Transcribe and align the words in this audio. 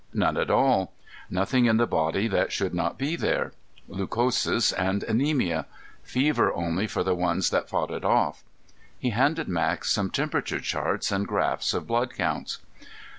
"None 0.15 0.35
at 0.35 0.49
all. 0.49 0.93
Nothing 1.29 1.65
in 1.67 1.77
the 1.77 1.85
body 1.85 2.27
that 2.27 2.51
should 2.51 2.73
not 2.73 2.97
be 2.97 3.15
there. 3.15 3.51
Leucosis 3.87 4.73
and 4.73 5.03
anemia. 5.03 5.67
Fever 6.01 6.51
only 6.53 6.87
for 6.87 7.03
the 7.03 7.13
ones 7.13 7.51
that 7.51 7.69
fought 7.69 7.91
it 7.91 8.03
off." 8.03 8.43
He 8.97 9.11
handed 9.11 9.47
Max 9.47 9.91
some 9.91 10.09
temperature 10.09 10.59
charts 10.59 11.11
and 11.11 11.27
graphs 11.27 11.75
of 11.75 11.85
blood 11.85 12.15
counts. 12.15 12.57